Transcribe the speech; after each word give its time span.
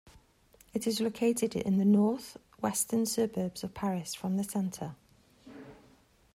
It 0.73 0.87
is 0.87 0.99
located 0.99 1.55
in 1.55 1.77
the 1.77 1.85
north-western 1.85 3.05
suburbs 3.05 3.63
of 3.63 3.75
Paris 3.75 4.15
from 4.15 4.35
the 4.37 4.43
center. 4.43 4.95